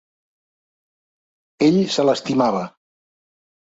[1.69, 2.67] Ell se l'estimava.